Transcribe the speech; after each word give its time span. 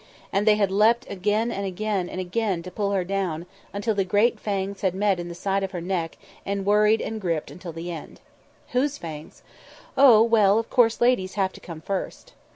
And 0.33 0.47
they 0.47 0.55
had 0.55 0.71
leapt 0.71 1.05
again 1.11 1.51
and 1.51 1.63
again 1.63 2.63
to 2.63 2.71
pull 2.71 2.89
her 2.91 3.03
down, 3.03 3.45
until 3.71 3.93
the 3.93 4.03
great 4.03 4.39
fangs 4.39 4.81
had 4.81 4.95
met 4.95 5.19
in 5.19 5.29
the 5.29 5.35
side 5.35 5.61
of 5.61 5.73
her 5.73 5.79
neck 5.79 6.17
and 6.43 6.65
worried 6.65 7.01
and 7.01 7.21
gripped 7.21 7.51
until 7.51 7.71
the 7.71 7.91
end. 7.91 8.19
Whose 8.69 8.97
fangs? 8.97 9.43
Oh! 9.95 10.23
well, 10.23 10.57
of 10.57 10.71
course 10.71 11.01
ladies 11.01 11.35
have 11.35 11.53
to 11.53 11.61
come 11.61 11.81
first. 11.81 12.33